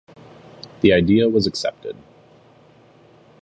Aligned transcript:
The 0.81 0.93
idea 0.93 1.29
was 1.29 1.45
accepted. 1.45 1.95